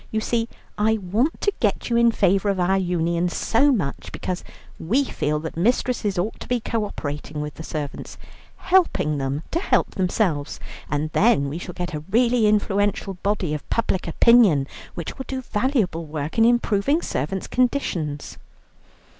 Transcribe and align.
You 0.09 0.19
see, 0.19 0.49
I 0.79 0.97
want 0.97 1.41
to 1.41 1.53
get 1.59 1.91
you 1.91 1.95
in 1.95 2.11
favour 2.11 2.49
of 2.49 2.59
our 2.59 2.75
Union 2.79 3.29
so 3.29 3.71
much, 3.71 4.11
because 4.11 4.43
we 4.79 5.03
feel 5.03 5.39
that 5.41 5.55
mistresses 5.55 6.17
ought 6.17 6.39
to 6.39 6.47
be 6.47 6.59
co 6.59 6.85
operating 6.85 7.39
with 7.39 7.53
the 7.53 7.61
servants, 7.61 8.17
helping 8.57 9.19
them 9.19 9.43
to 9.51 9.59
help 9.59 9.91
themselves, 9.91 10.59
and 10.89 11.11
then 11.11 11.49
we 11.49 11.59
shall 11.59 11.75
get 11.75 11.93
a 11.93 12.03
really 12.09 12.47
influential 12.47 13.13
body 13.21 13.53
of 13.53 13.69
public 13.69 14.07
opinion, 14.07 14.65
which 14.95 15.19
will 15.19 15.25
do 15.27 15.43
valuable 15.43 16.05
work 16.07 16.35
in 16.39 16.45
improving 16.45 17.03
servants' 17.03 17.45
conditions." 17.45 18.39